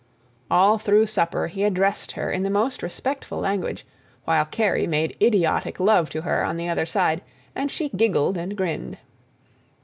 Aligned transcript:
All 0.49 0.79
through 0.79 1.05
supper 1.05 1.45
he 1.45 1.63
addressed 1.63 2.13
her 2.13 2.31
in 2.31 2.41
the 2.41 2.49
most 2.49 2.81
respectful 2.81 3.37
language, 3.37 3.85
while 4.25 4.45
Kerry 4.45 4.87
made 4.87 5.15
idiotic 5.21 5.79
love 5.79 6.09
to 6.09 6.21
her 6.21 6.43
on 6.43 6.57
the 6.57 6.69
other 6.69 6.87
side, 6.87 7.21
and 7.53 7.69
she 7.69 7.87
giggled 7.89 8.35
and 8.35 8.57
grinned. 8.57 8.97